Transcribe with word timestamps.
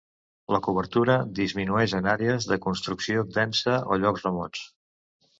La 0.53 0.59
cobertura 0.67 1.17
disminueix 1.39 1.93
en 1.99 2.07
àrees 2.13 2.47
de 2.51 2.57
construcció 2.63 3.25
densa 3.35 3.75
o 3.91 3.99
llocs 4.05 4.25
remots. 4.29 4.65